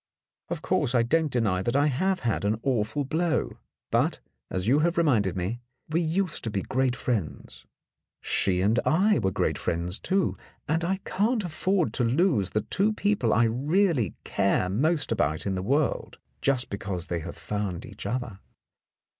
Of 0.49 0.63
course, 0.63 0.95
I 0.95 1.03
don't 1.03 1.31
deny 1.31 1.61
that 1.61 1.75
I 1.75 1.85
have 1.85 2.21
had 2.21 2.43
an 2.43 2.59
awful 2.63 3.05
blow. 3.05 3.59
But, 3.91 4.19
as 4.49 4.67
you 4.67 4.79
have 4.79 4.97
reminded 4.97 5.37
me, 5.37 5.61
we 5.89 6.01
used 6.01 6.43
to 6.43 6.49
be 6.49 6.63
great 6.63 6.95
friends. 6.95 7.67
She 8.19 8.61
and 8.61 8.79
I 8.83 9.19
were 9.19 9.29
great 9.29 9.59
friends, 9.59 9.99
too, 9.99 10.35
and 10.67 10.83
I 10.83 11.01
can't 11.05 11.43
afford 11.43 11.93
to 11.93 12.03
lose 12.03 12.49
the 12.49 12.61
two 12.61 12.93
people 12.93 13.31
I 13.31 13.43
really 13.43 14.15
care 14.23 14.69
most 14.69 15.11
about 15.11 15.45
in 15.45 15.53
the 15.53 15.61
world, 15.61 16.17
just 16.41 16.71
because 16.71 17.05
they 17.05 17.19
have 17.19 17.37
found 17.37 17.85
each 17.85 18.07
other. 18.07 18.39